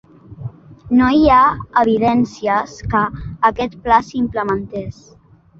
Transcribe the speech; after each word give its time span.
No 1.01 1.09
hi 1.17 1.27
ha 1.33 1.41
evidències 1.83 2.75
que 2.95 3.05
aquest 3.51 3.79
pla 3.85 4.03
s'implementés. 4.09 5.07